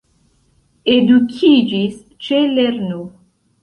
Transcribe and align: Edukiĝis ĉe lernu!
Edukiĝis 0.95 2.03
ĉe 2.25 2.43
lernu! 2.59 3.09